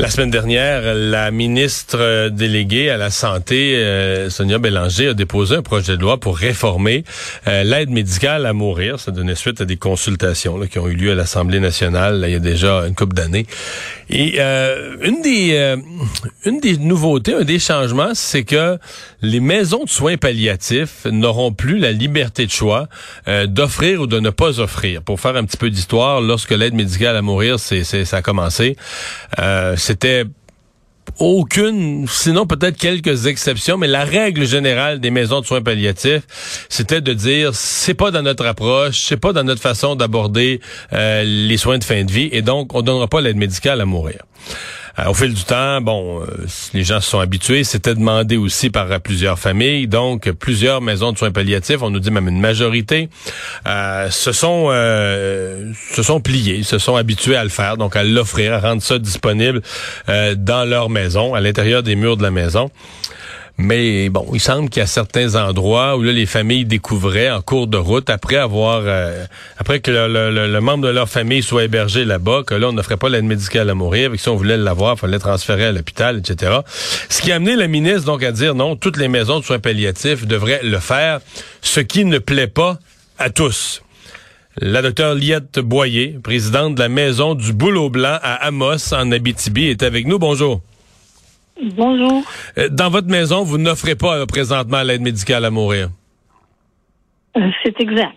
[0.00, 5.62] La semaine dernière, la ministre déléguée à la Santé, euh, Sonia Bélanger, a déposé un
[5.62, 7.02] projet de loi pour réformer
[7.48, 9.00] euh, l'aide médicale à mourir.
[9.00, 12.36] Ça donnait suite à des consultations qui ont eu lieu à l'Assemblée nationale il y
[12.36, 13.48] a déjà une couple d'années.
[14.08, 15.76] Et euh, une des
[16.44, 18.78] une des nouveautés, un des changements, c'est que
[19.20, 22.88] les maisons de soins palliatifs n'auront plus la liberté de choix
[23.46, 25.02] d'offrir ou de ne pas offrir.
[25.02, 28.76] Pour faire un petit peu d'histoire, lorsque l'aide médicale à mourir, c'est ça a commencé
[29.88, 30.24] c'était
[31.18, 37.00] aucune, sinon peut-être quelques exceptions, mais la règle générale des maisons de soins palliatifs, c'était
[37.00, 40.60] de dire c'est pas dans notre approche, c'est pas dans notre façon d'aborder
[40.92, 43.86] euh, les soins de fin de vie, et donc on donnera pas l'aide médicale à
[43.86, 44.18] mourir.
[44.98, 46.26] Euh, au fil du temps, bon, euh,
[46.74, 47.64] les gens se sont habitués.
[47.64, 49.86] C'était demandé aussi par euh, plusieurs familles.
[49.86, 53.08] Donc, plusieurs maisons de soins palliatifs, on nous dit même une majorité,
[53.64, 58.60] se sont se sont pliés, se sont habitués à le faire, donc à l'offrir, à
[58.60, 59.62] rendre ça disponible
[60.06, 62.70] dans leur maison, à l'intérieur des murs de la maison.
[63.60, 67.42] Mais bon, il semble qu'il y a certains endroits où là, les familles découvraient en
[67.42, 69.26] cours de route, après avoir, euh,
[69.56, 73.08] après que le, membre de leur famille soit hébergé là-bas, que là, on n'offrait pas
[73.08, 76.58] l'aide médicale à mourir, avec si on voulait l'avoir, il fallait transférer à l'hôpital, etc.
[77.08, 79.58] Ce qui a amené la ministre donc à dire non, toutes les maisons de soins
[79.58, 81.18] palliatifs devraient le faire,
[81.60, 82.78] ce qui ne plaît pas
[83.18, 83.82] à tous.
[84.60, 89.66] La docteure Liette Boyer, présidente de la maison du Boulot Blanc à Amos, en Abitibi,
[89.66, 90.20] est avec nous.
[90.20, 90.60] Bonjour.
[91.62, 92.22] Bonjour.
[92.56, 95.88] Euh, dans votre maison, vous n'offrez pas euh, présentement l'aide médicale à mourir?
[97.36, 98.16] Euh, c'est exact.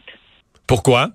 [0.67, 1.09] Pourquoi?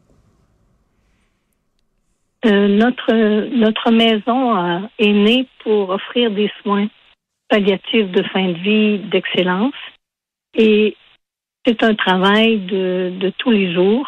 [2.45, 3.13] notre,
[3.57, 6.87] notre maison est née pour offrir des soins
[7.49, 9.75] palliatifs de fin de vie d'excellence.
[10.55, 10.97] Et
[11.67, 14.07] c'est un travail de, de tous les jours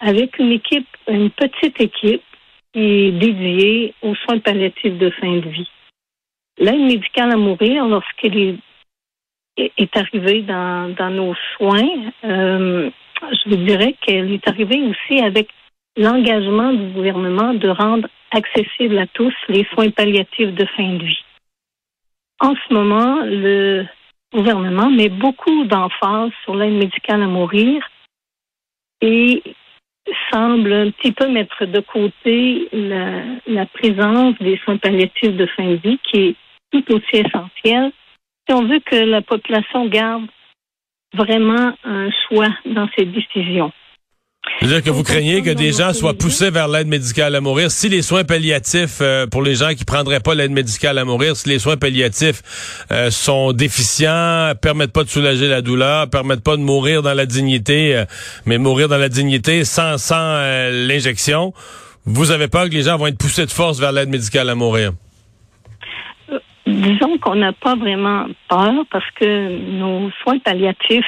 [0.00, 2.24] avec une équipe, une petite équipe
[2.72, 5.68] qui est dédiée aux soins palliatifs de fin de vie.
[6.60, 8.36] L'aide médicale à mourir, lorsqu'elle
[9.56, 12.90] est, arrivée dans, dans nos soins, euh,
[13.22, 15.48] je vous dirais qu'elle est arrivée aussi avec
[15.96, 21.24] l'engagement du gouvernement de rendre accessibles à tous les soins palliatifs de fin de vie.
[22.40, 23.86] En ce moment, le
[24.32, 27.82] gouvernement met beaucoup d'emphase sur l'aide médicale à mourir
[29.00, 29.42] et
[30.30, 35.64] semble un petit peu mettre de côté la, la présence des soins palliatifs de fin
[35.64, 36.36] de vie qui est
[36.70, 37.92] tout aussi essentiel
[38.48, 40.26] si on veut que la population garde
[41.14, 43.72] vraiment un choix dans ses décisions.
[44.58, 47.70] C'est-à-dire que vous craignez que des gens soient poussés vers l'aide médicale à mourir.
[47.70, 51.36] Si les soins palliatifs, euh, pour les gens qui prendraient pas l'aide médicale à mourir,
[51.36, 52.42] si les soins palliatifs
[52.90, 57.26] euh, sont déficients, permettent pas de soulager la douleur, permettent pas de mourir dans la
[57.26, 58.04] dignité, euh,
[58.46, 61.52] mais mourir dans la dignité sans, sans l'injection,
[62.06, 64.54] vous avez peur que les gens vont être poussés de force vers l'aide médicale à
[64.54, 64.92] mourir?
[66.66, 69.48] Disons qu'on n'a pas vraiment peur parce que
[69.78, 71.04] nos soins palliatifs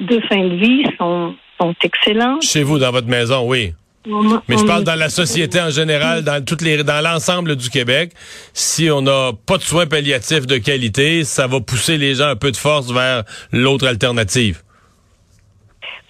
[0.00, 2.40] de fin de vie sont, sont excellents.
[2.40, 3.74] Chez vous, dans votre maison, oui.
[4.04, 8.12] Mais je parle dans la société en général, dans toutes les, dans l'ensemble du Québec.
[8.52, 12.36] Si on n'a pas de soins palliatifs de qualité, ça va pousser les gens un
[12.36, 13.22] peu de force vers
[13.52, 14.62] l'autre alternative.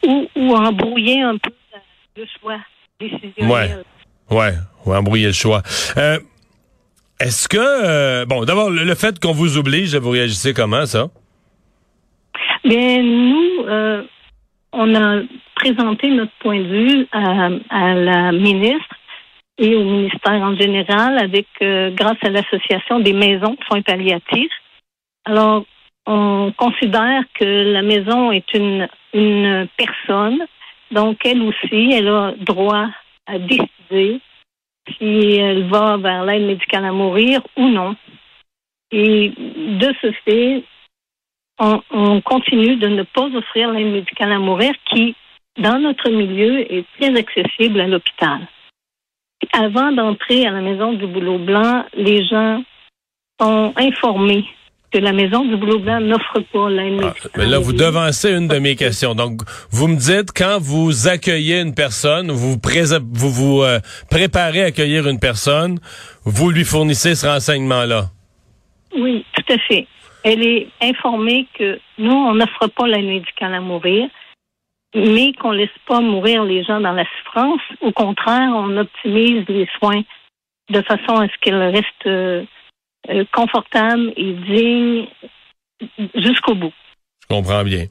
[0.06, 1.50] Ou, ou embrouiller un peu
[2.16, 2.58] le choix
[2.98, 3.84] décisionnel.
[4.30, 4.54] Ouais, ouais,
[4.86, 5.62] ou embrouiller le choix.
[5.98, 6.18] Euh,
[7.22, 11.06] est-ce que, euh, bon, d'abord, le, fait qu'on vous oblige, vous réagissez comment, ça?
[12.64, 14.02] Bien, nous, euh,
[14.72, 15.22] on a
[15.54, 18.96] présenté notre point de vue à, la ministre
[19.58, 24.52] et au ministère en général avec, euh, grâce à l'association des maisons de soins palliatifs.
[25.24, 25.64] Alors,
[26.06, 30.40] on considère que la maison est une, une personne,
[30.90, 32.88] donc elle aussi, elle a droit
[33.26, 34.20] à décider
[34.88, 37.96] si elle va vers l'aide médicale à mourir ou non.
[38.90, 40.64] Et de ce fait,
[41.58, 45.14] on, continue de ne pas offrir l'aide médicale à mourir qui,
[45.58, 48.40] dans notre milieu, est très accessible à l'hôpital.
[49.52, 52.62] avant d'entrer à la maison du boulot blanc, les gens
[53.40, 54.46] sont informés
[54.92, 58.48] que la maison du boulot blanc n'offre pas l'aide ah, mais là, vous devancez une
[58.48, 59.14] de mes questions.
[59.14, 59.40] Donc,
[59.70, 63.80] vous me dites, quand vous accueillez une personne, vous vous, vous euh,
[64.10, 65.78] préparez à accueillir une personne,
[66.24, 68.10] vous lui fournissez ce renseignement-là?
[68.96, 69.86] Oui, tout à fait.
[70.24, 74.08] Elle est informée que nous, on n'offre pas l'aide médicale à mourir
[74.94, 77.60] mais qu'on laisse pas mourir les gens dans la souffrance.
[77.80, 80.02] Au contraire, on optimise les soins
[80.70, 82.46] de façon à ce qu'ils restent
[83.08, 85.06] euh, euh, confortables et dignes
[86.14, 86.72] jusqu'au bout.
[87.22, 87.86] Je comprends bien.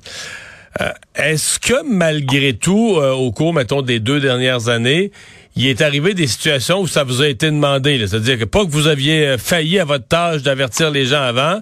[0.79, 5.11] Euh, est-ce que malgré tout, au cours, mettons, des deux dernières années,
[5.56, 8.71] il est arrivé des situations où ça vous a été demandé, c'est-à-dire que pas que
[8.71, 11.59] vous aviez failli à votre tâche d'avertir les gens avant,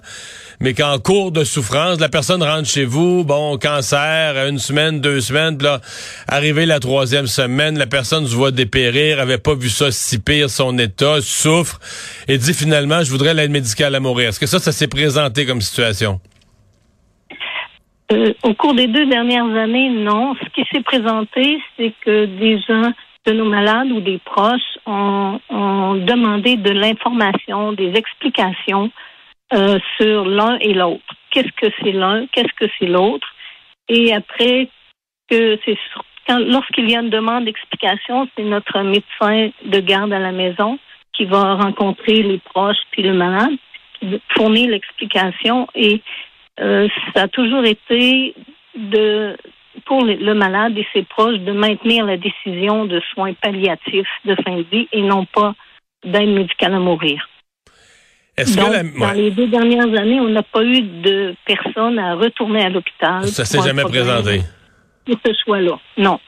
[0.60, 5.20] mais qu'en cours de souffrance, la personne rentre chez vous, bon, cancer, une semaine, deux
[5.20, 5.80] semaines, là,
[6.28, 10.50] arrivé la troisième semaine, la personne se voit dépérir, avait pas vu ça si pire,
[10.50, 11.80] son état, souffre,
[12.28, 14.28] et dit finalement, je voudrais l'aide médicale à mourir.
[14.28, 16.20] Est-ce que ça, ça s'est présenté comme situation?
[18.12, 20.34] Euh, au cours des deux dernières années, non.
[20.34, 22.92] Ce qui s'est présenté, c'est que des gens
[23.26, 28.90] de nos malades ou des proches ont, ont demandé de l'information, des explications
[29.52, 31.04] euh, sur l'un et l'autre.
[31.30, 33.26] Qu'est-ce que c'est l'un, qu'est-ce que c'est l'autre?
[33.88, 34.68] Et après,
[35.28, 35.76] que c'est
[36.28, 40.78] lorsqu'il y a une demande d'explication, c'est notre médecin de garde à la maison
[41.12, 43.56] qui va rencontrer les proches puis le malade,
[43.98, 45.66] qui fournir l'explication.
[45.74, 46.00] Et
[46.60, 48.34] euh, ça a toujours été
[48.76, 49.36] de
[49.90, 54.58] pour le malade et ses proches de maintenir la décision de soins palliatifs de fin
[54.58, 55.52] de vie et non pas
[56.04, 57.28] d'aide médicale à mourir.
[58.38, 63.26] Dans les deux dernières années, on n'a pas eu de personnes à retourner à l'hôpital.
[63.26, 64.42] Ça s'est jamais présenté.
[65.06, 66.20] Pour ce choix-là, non.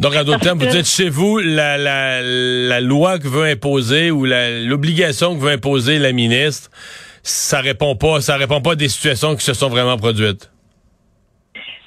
[0.00, 4.10] Donc, en d'autres termes, vous êtes chez vous, la, la, la loi que veut imposer
[4.10, 6.68] ou l'obligation que veut imposer la ministre,
[7.22, 10.50] ça répond pas, ça répond pas à des situations qui se sont vraiment produites.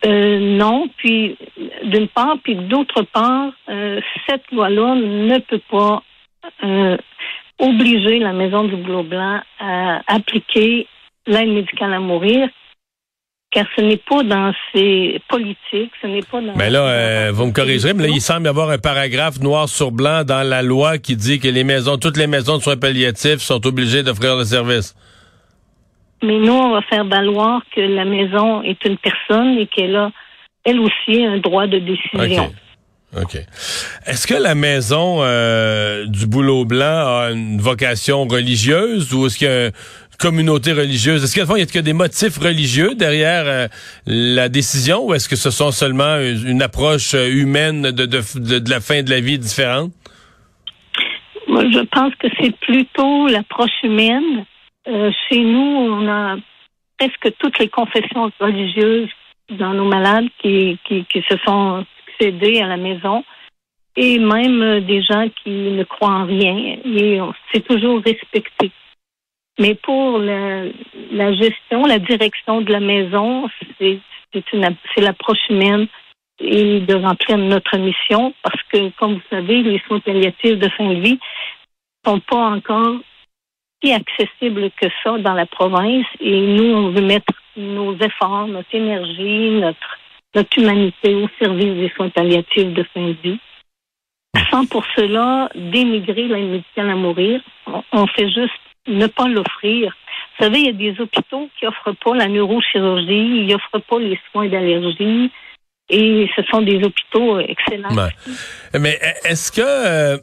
[0.06, 1.38] Euh, non, puis
[1.84, 6.04] d'une part, puis d'autre part, euh, cette loi-là ne peut pas
[6.64, 6.98] euh,
[7.60, 10.88] obliger la Maison du Boulot Blanc à appliquer
[11.26, 12.48] l'aide médicale à mourir,
[13.52, 16.56] car ce n'est pas dans ses politiques, ce n'est pas dans...
[16.56, 19.68] Mais là, euh, vous me corrigerez, mais là, il semble y avoir un paragraphe noir
[19.68, 22.78] sur blanc dans la loi qui dit que les maisons, toutes les maisons de soins
[22.78, 24.96] palliatifs sont obligées d'offrir le service.
[26.24, 30.12] Mais nous, on va faire valoir que la maison est une personne et qu'elle a,
[30.64, 32.52] elle aussi, un droit de décision.
[33.16, 33.38] OK.
[34.06, 39.48] Est-ce que la maison euh, du Boulot Blanc a une vocation religieuse ou est-ce qu'il
[39.48, 39.72] y a une
[40.20, 41.24] communauté religieuse?
[41.24, 43.68] Est-ce qu'il y a des motifs religieux derrière euh,
[44.06, 48.82] la décision ou est-ce que ce sont seulement une approche euh, humaine de, de, la
[48.82, 49.94] fin de la vie différente?
[51.48, 54.46] Moi, je pense que c'est plutôt l'approche humaine.
[55.30, 56.38] Chez nous, on a
[56.98, 59.10] presque toutes les confessions religieuses
[59.50, 61.86] dans nos malades qui, se sont
[62.20, 63.24] céder à la maison
[63.96, 66.78] et même euh, des gens qui ne croient en rien.
[66.86, 67.20] Et
[67.52, 68.72] c'est toujours respecté.
[69.60, 73.50] Mais pour la, gestion, la direction de la maison,
[73.80, 74.00] c'est
[74.34, 75.88] c'est l'approche humaine
[76.40, 80.90] et de remplir notre mission parce que, comme vous savez, les soins palliatifs de fin
[80.90, 81.20] de vie
[82.06, 82.98] sont pas encore
[83.82, 88.74] si accessibles que ça dans la province et nous, on veut mettre nos efforts, notre
[88.74, 89.98] énergie, notre
[90.36, 93.40] notre humanité au service des soins palliatifs de fin de vie.
[94.52, 97.42] Sans pour cela dénigrer l'aide médicale à mourir.
[97.92, 98.54] On, fait juste
[98.88, 99.96] ne pas l'offrir.
[100.38, 104.00] Vous savez, il y a des hôpitaux qui offrent pas la neurochirurgie, ils offrent pas
[104.00, 105.32] les soins d'allergie.
[105.90, 107.90] Et ce sont des hôpitaux excellents.
[108.80, 110.18] Mais est-ce que euh,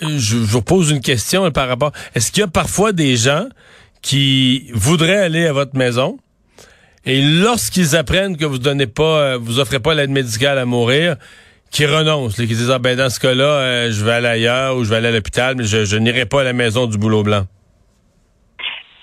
[0.00, 1.92] je, vous pose une question par rapport.
[2.14, 3.46] Est-ce qu'il y a parfois des gens
[4.02, 6.18] qui voudraient aller à votre maison,
[7.06, 11.16] et lorsqu'ils apprennent que vous donnez pas, euh, vous offrez pas l'aide médicale à mourir,
[11.70, 14.84] qui renoncent, qui disent ah, ben dans ce cas-là, euh, je vais aller ailleurs ou
[14.84, 17.44] je vais aller à l'hôpital, mais je, n'irai pas à la maison du boulot blanc?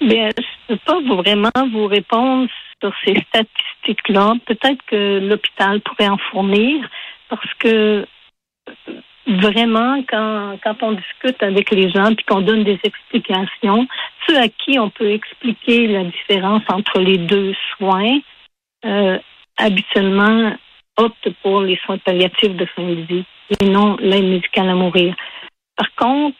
[0.01, 2.47] Bien, je ne peux pas vraiment vous répondre
[2.81, 4.35] sur ces statistiques-là.
[4.45, 6.87] Peut-être que l'hôpital pourrait en fournir
[7.29, 8.05] parce que
[9.27, 13.87] vraiment, quand, quand on discute avec les gens puis qu'on donne des explications,
[14.25, 18.19] ceux à qui on peut expliquer la différence entre les deux soins,
[18.85, 19.19] euh,
[19.57, 20.53] habituellement
[20.97, 23.25] optent pour les soins palliatifs de fin de vie
[23.59, 25.15] et non l'aide médicale à mourir.
[25.75, 26.37] Par contre,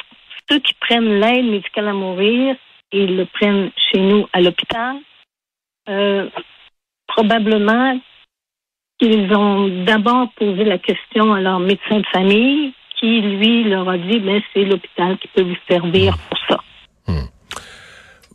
[0.49, 2.55] ceux qui prennent l'aide médicale à mourir
[2.91, 4.97] et le prennent chez nous à l'hôpital,
[5.89, 6.29] euh,
[7.07, 7.99] probablement
[8.99, 13.97] qu'ils ont d'abord posé la question à leur médecin de famille, qui, lui, leur a
[13.97, 16.29] dit, mais c'est l'hôpital qui peut vous servir Hmm.
[16.29, 16.57] pour ça.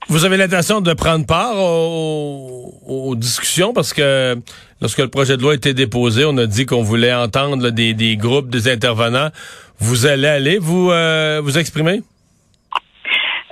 [0.09, 4.37] Vous avez l'intention de prendre part aux, aux discussions parce que
[4.81, 7.71] lorsque le projet de loi a été déposé, on a dit qu'on voulait entendre là,
[7.71, 9.31] des, des groupes, des intervenants.
[9.78, 12.02] Vous allez aller vous euh, vous exprimer?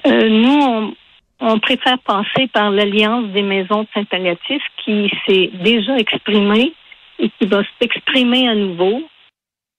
[0.06, 0.92] Euh, nous, on,
[1.40, 6.72] on préfère passer par l'Alliance des maisons de Saint-Palliatif qui s'est déjà exprimée
[7.20, 9.02] et qui va s'exprimer à nouveau.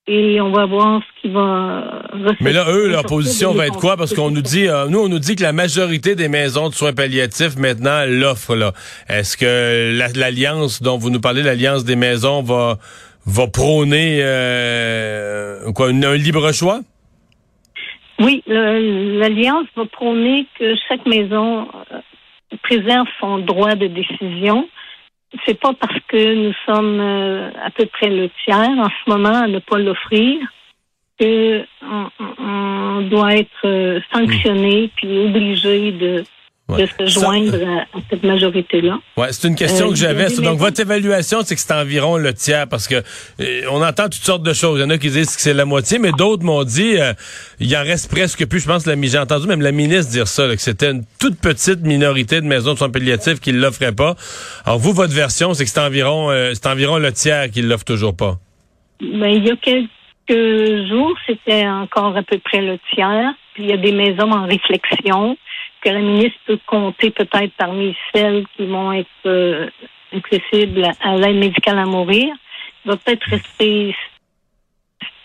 [0.07, 2.01] Et on va voir ce qui va.
[2.41, 3.97] Mais là, eux, leur position va être quoi?
[3.97, 6.73] Parce qu'on nous dit, euh, nous, on nous dit que la majorité des maisons de
[6.73, 8.55] soins palliatifs maintenant l'offrent.
[8.55, 8.73] Là,
[9.07, 12.77] est-ce que la- l'alliance dont vous nous parlez, l'alliance des maisons, va
[13.27, 16.79] va prôner euh, quoi, une- un libre choix?
[18.19, 21.99] Oui, l'Alliance va prôner que chaque maison euh,
[22.63, 24.67] préserve son droit de décision.
[25.45, 29.41] C'est pas parce que nous sommes euh, à peu près le tiers en ce moment
[29.43, 30.39] à ne pas l'offrir
[31.19, 32.09] que on,
[32.39, 36.23] on- doit être euh, sanctionné puis obligé de,
[36.71, 36.83] Ouais.
[36.83, 38.99] de se Ça- joindre à, à cette majorité-là.
[39.17, 40.29] Ouais, c'est une question Euh, que j'avais.
[40.41, 42.95] Donc, votre évaluation, c'est que c'est environ le tiers, parce que
[43.41, 44.79] euh, on entend toutes sortes de choses.
[44.79, 47.13] Il y en a qui disent que c'est la moitié, mais d'autres m'ont dit euh,
[47.59, 48.59] il en reste presque plus.
[48.61, 51.39] Je pense que j'ai entendu même la ministre dire ça, là, que c'était une toute
[51.39, 54.15] petite minorité de maisons de soins palliatifs qui ne l'offraient pas.
[54.65, 57.67] Alors, vous, votre version, c'est que c'est environ, euh, c'est environ le tiers qui ne
[57.67, 58.37] l'offre toujours pas.
[59.01, 63.33] Ben, il y a quelques jours, c'était encore à peu près le tiers.
[63.53, 65.35] Puis il y a des maisons en réflexion
[65.81, 69.69] que la ministre peut compter peut-être parmi celles qui vont être euh,
[70.15, 72.33] accessibles à l'aide médicale à mourir.
[72.85, 73.95] Il va peut-être rester,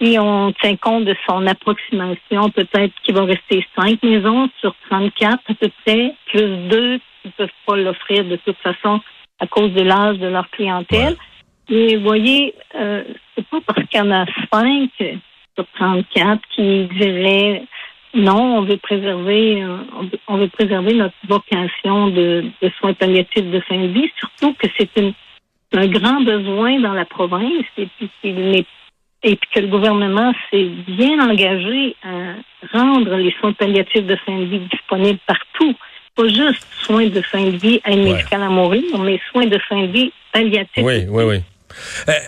[0.01, 5.39] si on tient compte de son approximation, peut-être qu'il va rester cinq maisons sur 34
[5.49, 9.01] à peu près, plus deux qui ne peuvent pas l'offrir de toute façon
[9.39, 11.17] à cause de l'âge de leur clientèle.
[11.69, 16.85] Et vous voyez, euh, c'est pas parce qu'il y en a cinq sur 34 qui
[16.99, 17.65] diraient
[18.17, 19.77] non, on veut préserver, euh,
[20.27, 24.67] on veut, préserver notre vocation de, de soins palliatifs de fin de vie, surtout que
[24.79, 24.91] c'est
[25.75, 28.67] un grand besoin dans la province et puis
[29.23, 32.35] et que le gouvernement s'est bien engagé à
[32.79, 35.75] rendre les soins palliatifs de fin de vie disponibles partout.
[36.15, 38.13] Pas juste soins de fin de vie, aide Ouais.
[38.13, 40.83] médicale à mourir, mais soins de fin de vie palliatifs.
[40.83, 41.37] Oui, oui, oui.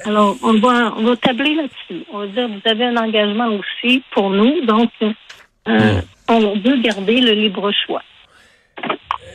[0.04, 2.04] Alors, on va, on va tabler là-dessus.
[2.12, 4.90] On va dire, vous avez un engagement aussi pour nous, donc
[5.68, 8.02] euh, on veut garder le libre choix.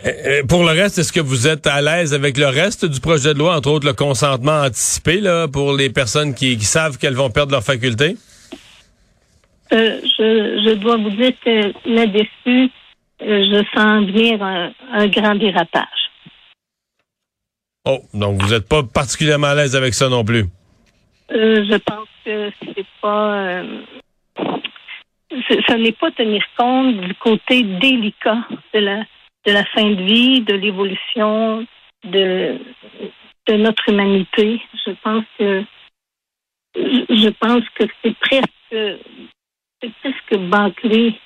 [0.05, 2.99] Euh, euh, pour le reste, est-ce que vous êtes à l'aise avec le reste du
[2.99, 6.97] projet de loi, entre autres le consentement anticipé là, pour les personnes qui, qui savent
[6.97, 8.17] qu'elles vont perdre leur faculté?
[9.71, 12.69] Euh, je, je dois vous dire que là-dessus,
[13.21, 15.87] je sens venir un, un grand dérapage.
[17.85, 20.45] Oh, donc vous n'êtes pas particulièrement à l'aise avec ça non plus?
[21.31, 23.33] Euh, je pense que c'est pas.
[23.33, 23.81] euh,
[25.49, 29.03] ce n'est pas tenir compte du côté délicat de la
[29.45, 31.65] de la fin de vie, de l'évolution
[32.03, 32.57] de
[33.47, 34.61] de notre humanité.
[34.85, 35.63] Je pense que
[36.75, 38.99] je pense que c'est presque
[39.81, 41.19] c'est presque bâclé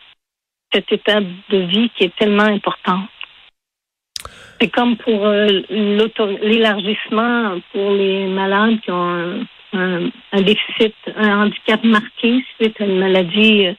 [0.74, 3.10] cette étape de vie qui est tellement importante.
[4.60, 10.10] C'est comme pour euh, l'élargissement pour les malades qui ont un, un-
[10.42, 13.74] déficit, un handicap marqué suite à une maladie euh,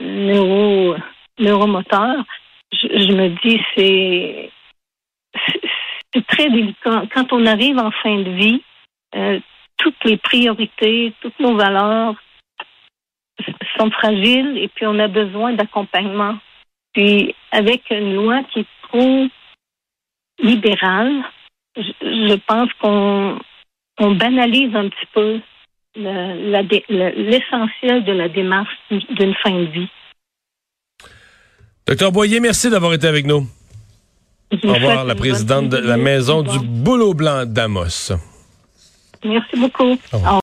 [0.00, 0.96] neuro,
[1.38, 2.24] neuromoteur.
[2.72, 4.50] Je, je me dis, c'est-
[6.12, 7.04] c'est très délicat.
[7.12, 8.62] Quand on arrive en fin de vie,
[9.14, 9.40] euh,
[9.78, 12.14] toutes les priorités, toutes nos valeurs
[13.78, 16.36] sont fragiles et puis on a besoin d'accompagnement.
[16.92, 19.26] Puis avec une loi qui est trop
[20.40, 21.22] libérale,
[21.76, 23.38] je, je pense qu'on
[23.98, 25.40] on banalise un petit peu
[25.96, 29.88] le- le- l'essentiel de la démarche d'une fin de vie.
[31.86, 33.46] Docteur Boyer, merci d'avoir été avec nous.
[34.52, 35.96] Je Au revoir, la présidente de la.
[35.96, 36.64] Maison du revoir.
[36.64, 38.12] Boulot Blanc d'Amos.
[39.24, 39.98] Merci beaucoup.
[40.18, 40.32] revoir.
[40.32, 40.36] Au